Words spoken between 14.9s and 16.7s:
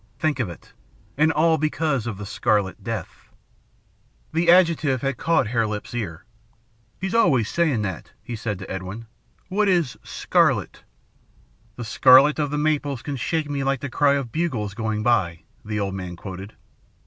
by,'" the old man quoted.